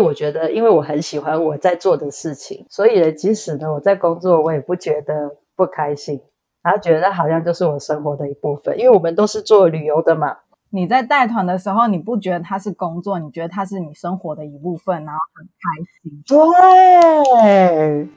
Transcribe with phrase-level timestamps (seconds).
[0.00, 6.22] 我觉得，因为我很喜欢我在做的事情，所以呢，即使呢我在工作，我也不觉得不开心，
[6.62, 8.78] 然后觉得好像就是我生活的一部分。
[8.78, 10.38] 因为我们都是做旅游的嘛。
[10.72, 16.22] 你在带团的时候，你不觉得它是工作，你觉得它是你生活的一部分，然后很开心。
[16.26, 18.08] 对，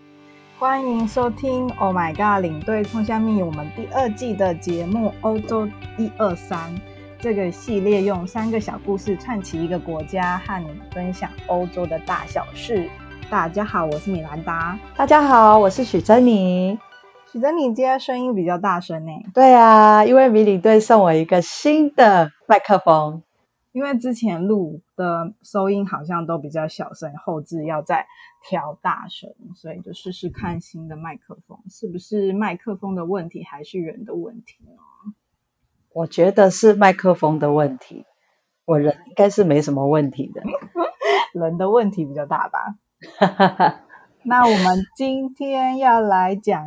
[0.60, 6.60] 欢迎收听《Oh My God》领队冲向蜜我们第二季的节目《欧洲一二三》。
[7.24, 12.90] 这个系列用三个小故事串起一个国家，和你分享欧洲的大小事。
[13.30, 14.78] 大家好，我是米兰达。
[14.98, 16.78] 大家好，我是许珍妮。
[17.32, 19.12] 许珍妮今天声音比较大声呢。
[19.34, 23.24] 对啊，因为迷你队送我一个新的麦克风。
[23.72, 28.06] 因为之前录的收音好像都比较小声，后置要再
[28.50, 34.74] 调大声，所以就试试看新的麦克风，是不是麦克风的问题，还是人的问题呢？
[35.94, 38.06] 我觉得是麦克风的问题，
[38.66, 40.42] 我人应该是没什么问题的，
[41.40, 42.76] 人的问题比较大吧。
[44.24, 46.66] 那我们今天要来讲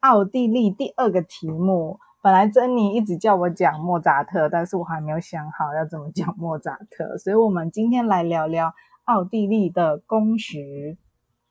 [0.00, 1.98] 奥地利第二个题目。
[2.22, 10.98] 本来珍妮一直叫我讲莫扎特，但是我还没有想好要怎么讲莫扎特，所以我们今天来聊聊奥地利的工时。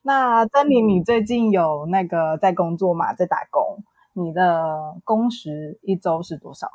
[0.01, 3.13] 那珍妮，你最近有那个在工作吗？
[3.13, 3.83] 在打工？
[4.13, 6.69] 你的工时一周是多少？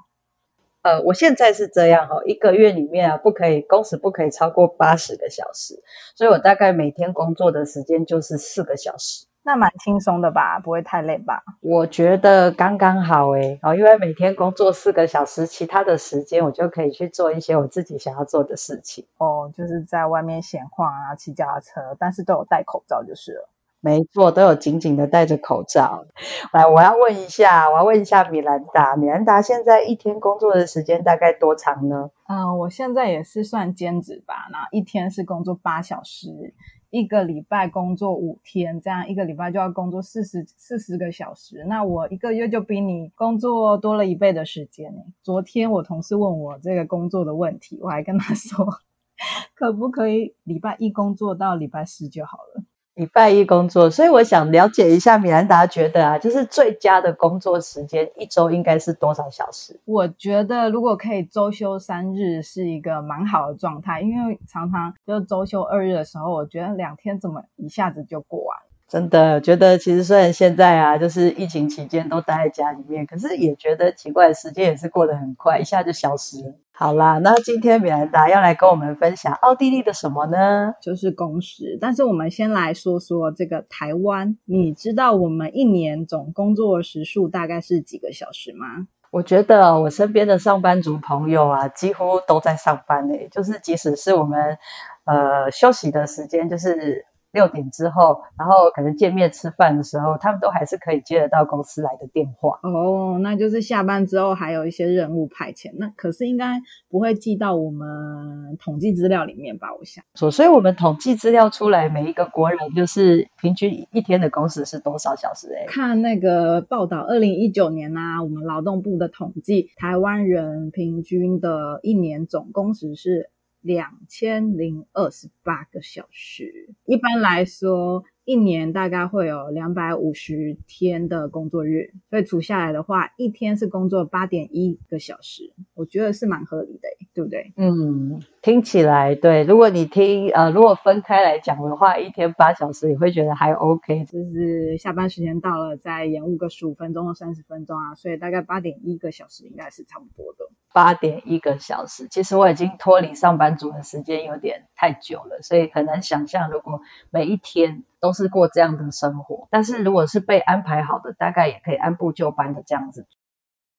[0.83, 5.83] 呃，我现在是这样哈，一个月里面啊，不可以工时不可以超过八十个小时，
[6.14, 9.27] 所以我大概每天工作的时间就是四个小时。
[9.42, 10.59] 那蛮轻松的吧？
[10.59, 11.42] 不会太累吧？
[11.61, 19.06] 我觉得刚刚好诶，哦，因为每天工作四个小时，其他的时间我就可以去做一些我自己想要做的事情。
[19.17, 23.48] 哦，就是在外面闲晃啊，骑脚踏车，但是都有戴口罩就是了。
[23.83, 26.05] 没错，都有紧紧的戴着口罩。
[26.53, 32.11] 来，我要问一下，我要问一下米兰达，米兰达现在一天工作的时间大概多长呢？
[32.28, 36.53] 嗯、我现在也是算兼职吧，那一天是工作八小时，
[36.91, 41.65] 一个礼拜工作五天，这样一个礼拜就要工作四十四十个小时。
[41.67, 44.93] 那我一个月就比你工作多了一倍的时间。
[45.22, 48.66] 昨天我同事问我这个工作的问题，我还跟他说，
[49.56, 52.62] 可不可以礼拜一工作到礼拜四就好了。
[53.00, 59.81] 礼拜一工作，所以我想了解一下，米兰达觉得啊，就是最佳的工作时间，一周应该是多少小时？
[59.87, 68.59] 我觉得如果可以周休三日，是一个蛮好的状态，因为常常就周休二日的时候，我觉得两天怎么一下子就过完。
[68.87, 76.53] 真的觉得，其实虽然现在啊，就是疫情期间都待在家里面，可是也觉得奇怪，时间也是过得很快，一下就消失了。
[76.82, 80.72] 好啦，那今天米兰达要来跟我们分享奥地利的什么呢？
[80.80, 81.76] 就是工时。
[81.78, 88.88] 但是我们先来说说这个台湾，你知道我们一年总工作时数大概是几个小时吗？
[89.10, 94.56] 我觉得我身边的上班族朋友啊，几乎都在上班诶，就是即使是我们
[95.04, 97.04] 呃休息的时间，就是。
[97.32, 102.58] 六点之后，然后可能见面吃饭的时候，他们都还是可以接得到公司来的电话。
[102.62, 109.68] 哦，那就是下班之后还有一些任务派遣，那可是应该不会记到我们统计资料里面吧？
[109.78, 110.04] 我想。
[110.14, 115.52] 所以，我们统计资料出来，每一个国人就是平均一天的工时是多少小时？
[115.54, 123.30] 哎，看那个报道，二零一九年啊，我们劳动部的统计，台湾人平均的一年总工时是。
[123.60, 136.88] 两千零二十八个小时，一般来说，一年大概会有两百五十天的工作日，所以除下来的话，一天是工作八点一个小时，我觉得是蛮合理的，
[137.20, 137.53] 对不对？
[137.56, 139.44] 嗯，听起来对。
[139.44, 150.47] 如果你听呃，如果分开来讲的话，一天八小时，你会觉得还 OK，就是下班时间到了，再延误个十五分钟或三十分钟啊，所以大概八点一个小时应该是差不多的。
[150.72, 156.80] 八点一个小时，其实我已经脱离上班族的时间有点太久了，所以很难想象如果
[157.10, 159.48] 每一天都是过这样的生活。
[159.50, 163.06] 但是如果是被安排好的，大概也可以按部就班的这样子。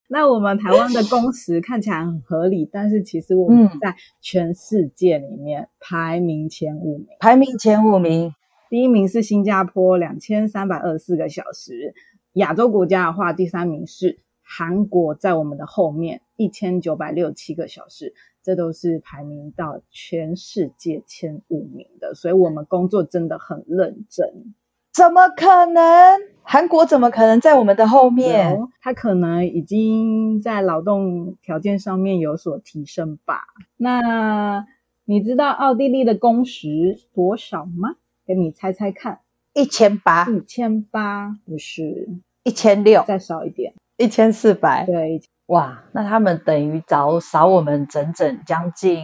[0.08, 8.34] 那我们台湾的工时看起来很合理，但是其实我们在全世界里面排名前五名，排名前五名，
[8.70, 11.94] 第一名是新加坡，两千三百二十四个小时。
[12.34, 14.18] 亚洲国家的话，第三名是。
[14.44, 18.12] 韩国在我们的后面一千九百六十七个小时，
[18.42, 24.54] 这都是排名到全世界前五名的，所以我们工作真的很认真。
[24.92, 26.20] 怎么可能？
[26.44, 28.58] 韩国怎么可能在我们的后面？
[28.80, 33.44] 他可能已经在劳动条件上面有所提升吧。
[33.76, 34.66] 那
[35.04, 37.94] 你知道奥地利的工时多少吗？
[38.26, 39.20] 给你猜猜看，
[39.54, 42.08] 一千八，一千八不是
[42.44, 43.74] 一千六，再少一点。
[43.96, 49.00] 一千四百，对，哇，那他们等于早少我们整整将近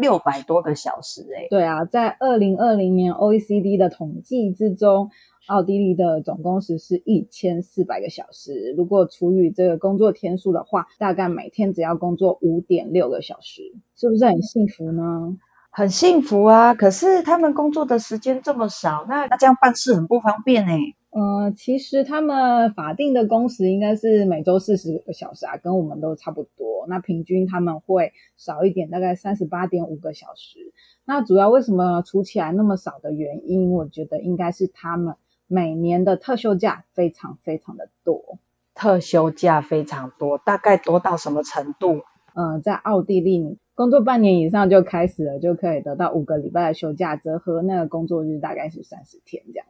[0.00, 1.46] 六百多个小时诶。
[1.50, 5.10] 对啊，在二零二零年 OECD 的统计之中，
[5.46, 8.74] 奥地利的总工时是一千四百个小时。
[8.76, 13.62] 如果除以这个工作天数的话，大概每天只要工作五点六个小时，
[13.96, 15.36] 是不是很幸福呢？
[15.72, 16.74] 很幸福啊！
[16.74, 20.96] 可是他们工作的时间这么少，那那这样办事很不方便诶。
[21.10, 26.86] 呃，其实他们法定的工时应该是每周四十个小时啊，跟我们都差不多。
[26.88, 30.72] 那平均他们会少一点，大概三十八点五个小时。
[31.04, 35.16] 那主要为什么除起来那么少的原因，我觉得应该是他们
[35.48, 38.38] 每年的特休假非常非常的多。
[38.74, 42.02] 特休假非常多，大概多到什么程度？
[42.34, 49.66] 呃，在奥地利，工作半年以上就开始了，就可以得到五个礼拜的休假，折合那个工作日大概是三十天这样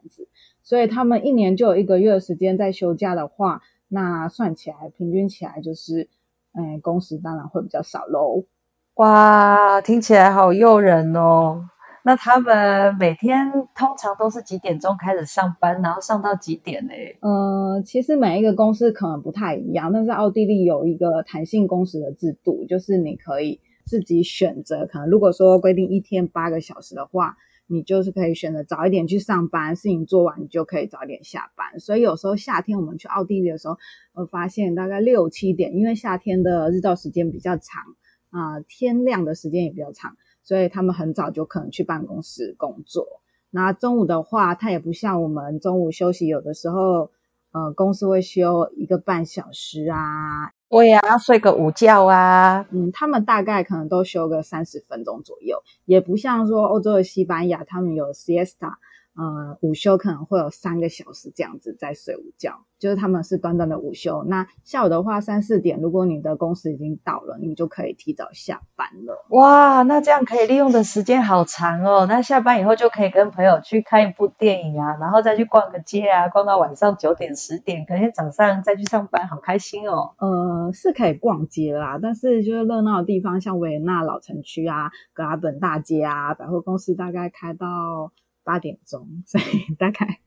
[0.63, 6.09] 所以他们一年就有一个月的时间在休假的话，那算起来平均起来就是，
[6.53, 8.45] 哎，工时当然会比较少喽。
[8.95, 11.69] 哇，听起来好诱人哦。
[12.03, 16.93] 那他们每天通常都是几点钟开始上班，然后上到几点呢？
[17.21, 24.87] 呃，其实每一个公司可能不太一样，但是奥地利有一个弹性工时的制度，就是你可以自己选择。
[24.87, 27.37] 可能如果说规定一天八个小时的话，
[27.71, 31.79] 你就是可以选择早一点去上班，事情做完你就可以早一点下班。
[31.79, 33.77] 所以有时候夏天我们去奥地利的时候，
[34.13, 37.81] 我发现大概六七点，因为夏天的日照时间比较长
[38.29, 40.17] 啊，天亮的时间也比较长。
[40.43, 43.05] 所以他们很早就可能去办公室工作。
[43.51, 47.11] 那中午的话，它也不像我们中午休息，有的时候，
[47.51, 50.51] 呃，公司会休一个半小时啊。
[50.71, 52.65] 对呀，要睡个午觉啊。
[52.71, 58.69] 嗯，他们大概可能都休个三十分钟左右，也不像说欧洲的西班牙，他们有 C S T A。
[59.13, 64.23] 呃，午休可能会有三个小时这样子在睡午觉，就是他们是短短的午休。
[64.23, 69.25] 那下午的话，三四点，如果你的公司已经到了，你就可以提早下班了。
[69.27, 72.05] 哇，那这样可以利用的时间好长哦。
[72.07, 80.11] 那下班以后就可以跟朋友去看一部电影啊，然后再去逛个街啊，逛到晚上九点十点，隔天早上再去上班，好开心哦。
[80.19, 87.67] 呃，是可以逛街啦，但是就是热闹的地方，像维也纳老城区啊、格拉本大街啊，百货公司大概开到。
[88.43, 90.19] 八点钟，所以 大概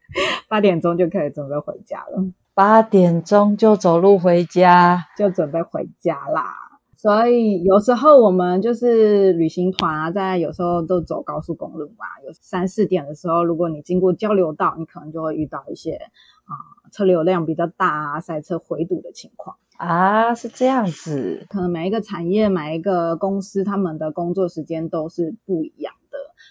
[0.49, 2.25] 八点钟就可以准备回家了。
[2.55, 6.55] 八点钟就走路回家，就准备回家啦。
[6.97, 15.97] 所以有时候我们就是旅行团啊，在有时候都走高速公路嘛，有三四点的时候，如果你经过交流道，你可能就会遇到一些
[16.45, 16.55] 啊
[16.93, 20.35] 车流量比较大啊，塞车回堵的情况啊。
[20.35, 25.93] 是这样子，可能每一个产业、每一个公司，他们的工作时间都是不一样。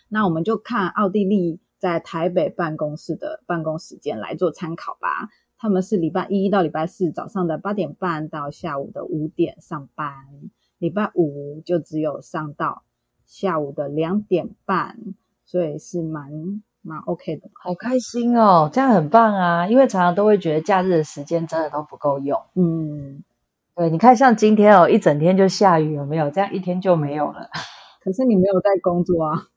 [0.09, 5.29] 那我们就看奥地利在台北办公室的办公时间来做参考吧。
[5.57, 10.13] 他们是礼拜一到礼拜四早上的八点半到下午的五点上班，
[10.77, 12.83] 礼拜五就只有上到
[13.25, 14.97] 下午的两点半，
[15.45, 17.49] 所以是蛮蛮 OK 的。
[17.53, 19.67] 好开心哦，这样很棒啊！
[19.69, 22.41] 因为常常都会觉得假日的时间真的都不够用。
[22.55, 23.23] 嗯，
[23.73, 26.29] 对，你看像今天哦，一整天就下雨，有没有？
[26.29, 27.49] 这样一天就没有了。
[28.03, 29.47] 可是你没有在工作啊。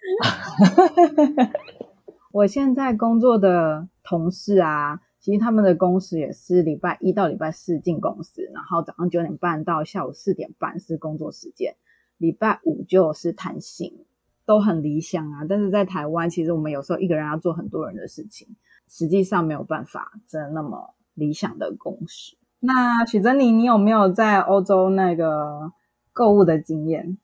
[2.32, 11.74] 我现在工作的同事啊，其实他们的工时也是礼拜一到礼拜四进公司，然后早上九点半到下午四点半是工作时间，
[12.18, 14.04] 礼拜五就是弹性，
[14.46, 15.44] 都很理想啊。
[15.48, 18.46] 但是在台湾，其实我们有时候一个人要做很多人的事情，
[18.88, 22.36] 实际上没有办法真那么理想的工时。
[22.60, 25.72] 那许珍妮，你有没有在欧洲那个
[26.12, 27.18] 购物的经验？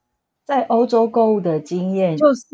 [0.47, 2.47] 在欧洲购物的经验，就是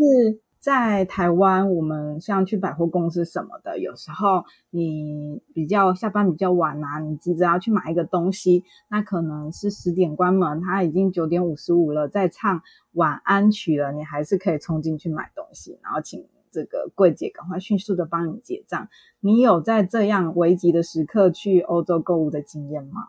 [0.59, 18.89] 在台湾，我们像去百货公司什么的，有时候你比较下班比较晚啊，你急着要去买一个东西，那可能是十点关门，他已经九点五十五了，在唱晚安曲了，你还是可以冲进去买东西，然后请这个柜姐赶快迅速的帮你结账。
[19.21, 23.09] 你有在这样危急的时刻去欧洲购物的经验吗？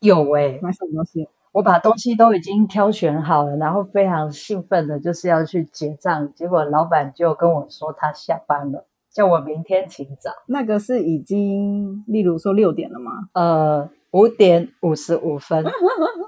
[0.00, 1.28] 有诶、欸，买什么东西？
[1.56, 10.32] 我把东西都已经挑选好了，然后非常兴奋的就是要去结账，结果老板就跟我说他下班了，叫我明天请早。
[10.46, 13.10] 那个是已经，例如说六点了吗？
[13.32, 15.64] 呃，五点五十五分。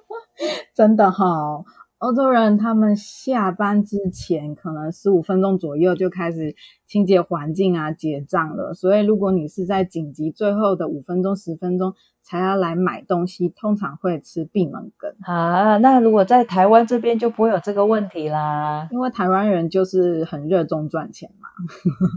[0.74, 1.66] 真的好。
[1.98, 6.54] 欧洲人他们下班之前可能十五分钟左右就开始
[6.86, 8.72] 清洁环境啊、结账了。
[8.72, 15.76] 所以如果你是在紧急最后的五分钟、十分钟才要来买东西，通常会吃闭门羹啊。
[15.78, 21.48] 那如果在台湾这边就不会有这个问题啦，因为台湾人就是很热衷赚钱嘛。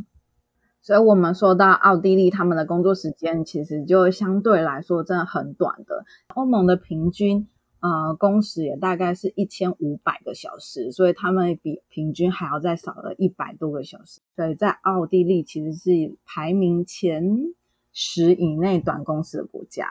[0.83, 6.05] 所以我们说到奥地利，他们的工作时间其实就相对来说真的很短的。
[6.35, 7.47] 欧盟的平均。
[7.81, 14.21] 呃，工时也大概是一千五百个小时，所以他们比平均还要再少了一百多个小时。
[14.35, 17.53] 所以在奥地利其实是排名前
[17.91, 19.87] 十以内短工时的国家。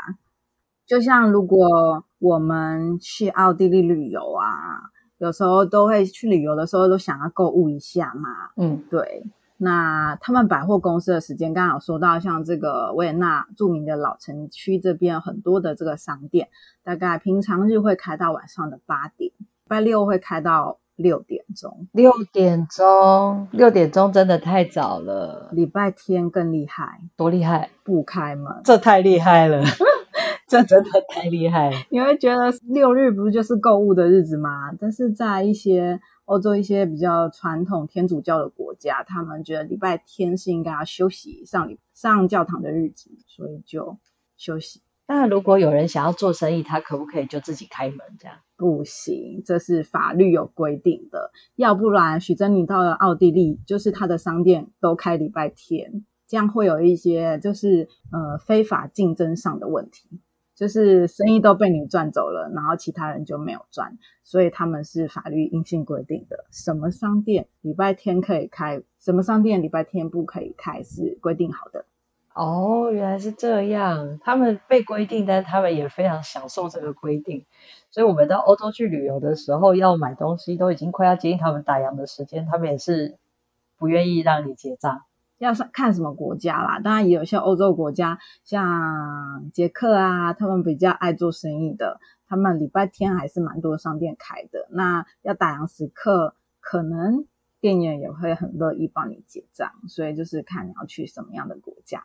[0.87, 8.51] 就像如果我们去奥地利旅游啊，有时候都会去旅游的时候都想要购物一下嘛。
[8.57, 9.25] 嗯，对。
[9.63, 16.49] 那他们百货公司的时间，刚刚有说到，像这个维也纳著名的老城区这边很多的这个商店，
[16.83, 21.87] 大概平常日会开到晚上的八点，礼拜六会开到六点钟。
[21.93, 25.51] 六点钟，六点钟真的太早了。
[25.53, 27.69] 礼拜天更厉害，多厉害？
[27.85, 29.63] 不开门，这太厉害了。
[30.49, 31.77] 这真的太厉害了！
[31.91, 34.73] 你会觉得六日不是就是购物的日子吗？
[34.81, 43.99] 但是在一些欧洲一些比较传统天主教的国家，他们觉得礼拜天是应该要休息上礼上教堂的日子，所以就
[44.37, 44.81] 休息。
[45.09, 48.37] 那如果有人想要做生意，他可不可以就自己开门这样？
[48.57, 51.33] 不行，这是法律有规定的。
[51.57, 60.21] 要不然，许珍妮到了奥地利，就是他的商店都开礼拜天，这样会有一些就是呃非法竞争上的问题。
[60.61, 71.87] 就是生意都被你赚走了，然后其他人就没有赚，所以他们是法律硬性规定的，什么商店礼拜天可以开，什么商店礼拜天不可以开，是规定好的。
[72.35, 77.47] 哦，原来是这样，他们被规定，但是他们也非常享受这个规定，
[77.91, 83.17] 所以我们到欧洲去旅游的时候，要买东西都已经快要接近他们打烊的时间，他们也是
[83.79, 85.05] 不愿意让你结账。
[85.41, 94.69] 要看什么国家啦，当然也有些欧洲国家，像捷克啊，他们比较爱做生意的，他们礼拜天还是蛮多商店开的。
[94.71, 97.25] 那要打烊时刻，可能
[97.59, 102.05] 店员也会很乐意帮你结账，所以就是看你要去什么样的国家。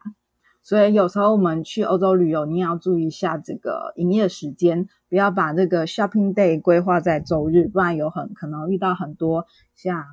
[0.63, 10.05] 所以有时候我们去欧洲旅游，你也要注意一下这个营业时间，不要把这个 shopping day 规划在周日，不然有很可能遇到很多像。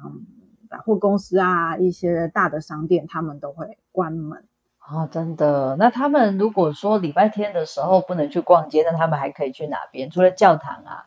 [0.73, 4.43] 百货公司啊，一些大的商店，他们都会关门。
[4.91, 5.77] 哦，真的？
[5.79, 10.11] 那他们如果说礼拜天的时候不能去逛街，那他们还可以去哪边？
[10.11, 11.07] 除了教堂啊？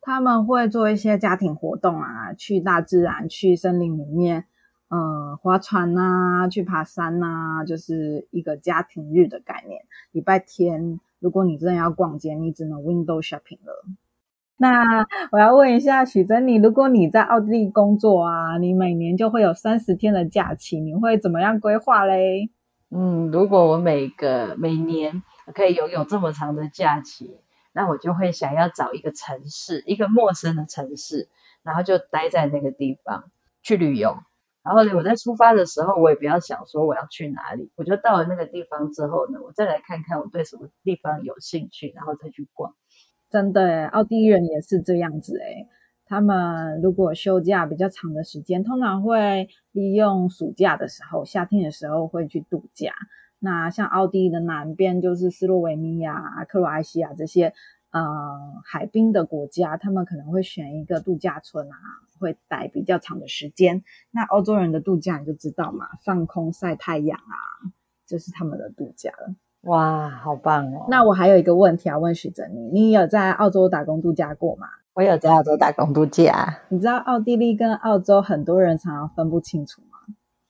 [0.00, 4.46] 他们会做一些家庭活动啊，去大自然，去森林里面，
[4.88, 9.82] 呃，划船啊，去爬山啊，就是一个家庭日的概念。
[10.12, 13.84] 礼拜天，如果你真的要逛街，你只能 window shopping 了。
[14.56, 22.50] 那我要问一下许珍妮如果你在奥地利工作啊，你每年就会有三十天的假期，你会怎么样规划嘞？
[22.90, 25.22] 嗯，如果我每个每年
[25.54, 27.40] 可以拥有这么长的假期，
[27.72, 31.28] 那我就会想要找一个城市，一个陌生的城市，
[31.62, 33.24] 然后就待在那个地方
[33.62, 34.18] 去旅游。
[34.62, 42.74] 然后呢，我在出发的时候，我也不要想说我要去哪里，我就到了那个地方之后呢，我再来看看我对什么地方有兴趣，然后再去逛。
[43.32, 45.66] 真的耶，奥地利人也是这样子诶，
[46.04, 52.92] 他们如果休假比较长的时间，通常会利用暑假的时候，夏天的时候会去度假。
[53.38, 57.54] 那像奥地利的南边就是斯洛维尼亚、克罗埃西亚这些
[57.90, 58.02] 呃
[58.66, 61.76] 海滨的国家，他们可能会选一个度假村啊，
[62.20, 63.82] 会待比较长的时间。
[64.10, 67.34] 那欧洲人的度假你就知道嘛，放空晒太阳啊，
[68.06, 69.34] 这、就是他们的度假了。
[69.62, 70.86] 哇，好棒哦！
[70.88, 74.66] 那我还有一个问题要问许真妮，你有在澳洲打工度假过吗？
[74.94, 76.58] 我有在澳洲打工度假。
[76.68, 79.98] 你知道奥地利跟澳洲很多人常常分不清楚吗？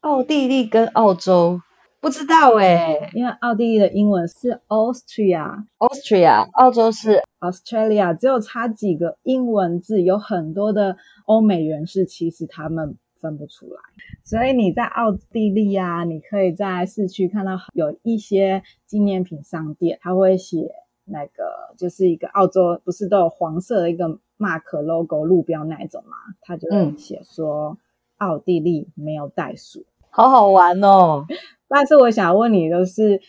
[0.01, 1.61] 奥地利跟澳洲
[2.01, 12.97] 不知道诶，因为奥地利的英文是 Austria，Austria，澳洲是 Australia，只有差几个英文字，有很多的欧美人士其实他们。
[13.23, 13.81] 分不出来，
[14.25, 20.75] 所以你在奥地利啊，你可以在市区看到有一些纪念品商店，它会写
[21.05, 26.17] 那个就是一个澳洲，不是都有黄色的一个 mark logo 路标那一种吗？
[26.41, 27.79] 它就会写说
[28.19, 31.25] 奥地利没有袋鼠，好好玩哦。
[31.69, 33.23] 但是我想问你的是。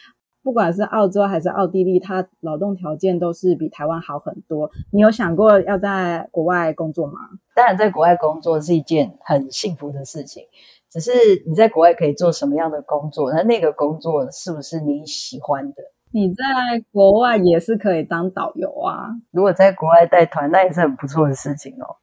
[0.46, 4.70] 不管是澳洲还是奥地利，它劳动条件都是比台湾好很多。
[4.92, 7.14] 你有想过要在国外工作吗？
[7.56, 10.48] 当然，在国外工作是一件很幸福的事情。
[10.90, 11.12] 只是
[11.48, 13.32] 你在国外可以做什么样的工作？
[13.34, 15.84] 那那个工作是不是你喜欢的？
[16.12, 16.44] 你在
[16.92, 19.10] 国外也是可以当导游啊。
[19.32, 21.98] 如果在国外带团，那也是很不错的事情哦。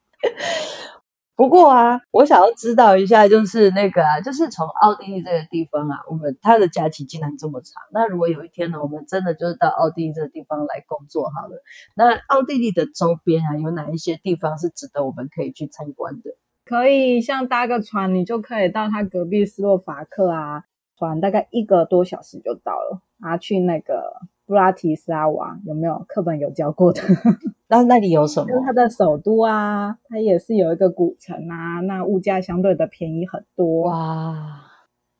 [1.40, 7.82] 不过啊，我想要知道一下，就是那个啊，就是从奥地利这个地方啊，我们它的假期竟然这么长。
[7.94, 11.62] 那如果有一天呢，我们真的就是到奥地利这个地方来工作好了，
[11.96, 16.36] 那奥地利的周边啊，有哪一些地方是值得我们可以去参观的？
[16.66, 20.64] 可以像搭个船，你就可以到它隔壁斯洛伐克啊，
[20.98, 27.00] 船大概一个多小时就到了，啊，去那个布拉提斯拉瓦，有没有课本有教过的？
[27.70, 28.48] 那那里有什么？
[28.48, 33.82] 就是它的首都啊，它也是有一个古城啊，那物价相对的便宜很多。
[33.82, 34.60] 哇，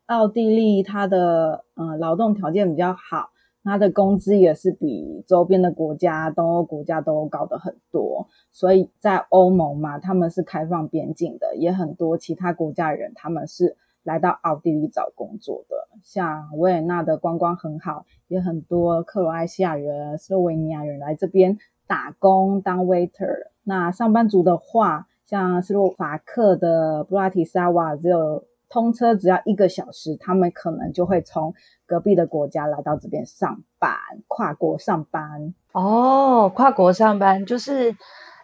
[0.07, 3.29] 奥地利它的呃劳动条件比较好，
[3.63, 8.27] 它的工资也是比周边的国家、东欧国家都高的很多。
[8.51, 15.75] 所以在欧盟嘛，他们是开放边境的，也很多其他国家人他们是来到奥地利找工作的。
[16.03, 21.57] 像维也纳的观光很好，也很多克罗埃西亚人、斯洛维尼亚人来这边。
[21.87, 31.53] 打工当 waiter，那上班族的话，像斯洛伐克的布拉提斯拉瓦，只有通车只要一个小时，他们可能就会从
[31.85, 33.91] 隔壁的国家来到这边上班，
[34.29, 35.53] 跨国上班。
[35.73, 37.97] 哦，跨国上班就是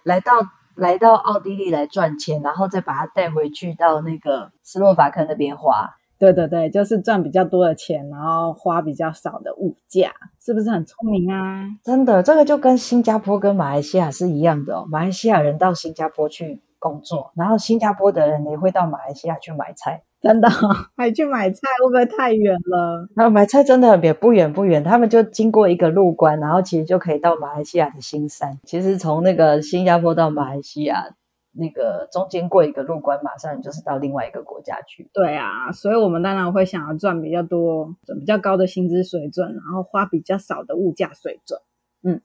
[0.04, 0.34] 来到
[0.78, 5.96] 来到奥地利来赚钱，然后再把它带回去到那个斯洛伐克那边花。
[6.20, 11.66] 对对对，就是赚比较多的钱，然后花比较少的物价，是不是很聪明啊？
[11.84, 14.88] 真的，这个就跟新加坡跟马来西亚是一样的哦。
[14.90, 20.04] 马来西亚人到新加坡去工作，然后新加坡的人也会到马来西亚去买菜。
[20.22, 20.50] 真的，
[20.98, 23.08] 还去买菜会不会太远了？
[23.16, 28.60] 然后买菜真的很远，不远不远，他们就经过一个路关，然后其实就可以到马来西亚的新山。
[28.66, 31.16] 其实从那个新加坡到马来西亚。
[31.60, 35.10] 那个中间过一个路关，马上就是到另外一个国家去。
[35.12, 41.60] 对啊，所以我们当然会想要赚比较多、比较高的薪资水准，然后花比较少的物价水准。
[42.04, 42.22] 嗯，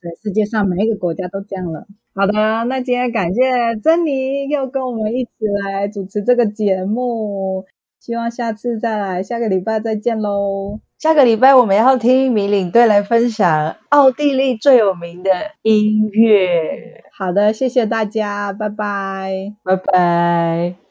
[0.00, 1.86] 所以世界上每一个国家都这样了。
[2.14, 3.40] 好的，那今天感谢
[3.82, 5.30] 珍妮又跟我们一起
[5.64, 7.64] 来主持这个节目，
[8.00, 10.80] 希望下次再来，下个礼拜再见喽。
[10.98, 15.30] 下个礼拜我们要听米领队来分享奥地利最有名的
[15.62, 17.02] 音乐。
[17.16, 20.81] 好的，谢谢大家，拜拜，拜拜。